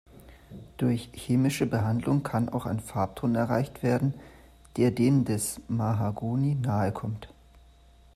Durch 0.77 1.09
chemische 1.13 1.67
Behandlung 1.67 2.23
kann 2.23 2.49
auch 2.49 2.65
ein 2.65 2.79
Farbton 2.79 3.35
erreicht 3.35 3.83
werden, 3.83 4.15
der 4.75 4.89
dem 4.89 5.25
des 5.25 5.61
Mahagoni 5.67 6.55
nahekommt. 6.55 7.31